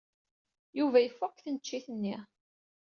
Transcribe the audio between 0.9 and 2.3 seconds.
yeffeɣ seg tneččit-nni.